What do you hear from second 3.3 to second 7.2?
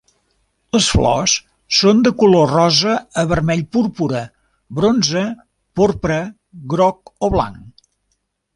vermell púrpura, bronze, porpra, groc